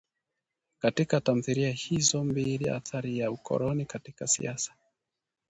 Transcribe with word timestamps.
Katika 0.79 1.21
tamthilia 1.21 1.71
hizo 1.71 2.23
mbili 2.23 2.69
athari 2.69 3.19
ya 3.19 3.31
ukoloni 3.31 3.85
katika 3.85 4.27
siasa 4.27 4.73